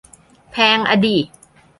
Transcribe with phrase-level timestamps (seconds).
[0.51, 1.15] แพงอ่ะดิ